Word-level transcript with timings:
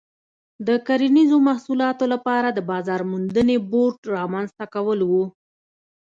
د 0.67 0.69
کرنیزو 0.87 1.37
محصولاتو 1.47 2.05
لپاره 2.13 2.47
د 2.51 2.59
بازار 2.71 3.01
موندنې 3.11 3.57
بورډ 3.71 3.99
رامنځته 4.17 4.65
کول 4.73 4.99
و. 5.09 5.11